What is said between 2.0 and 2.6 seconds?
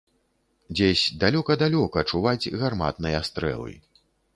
чуваць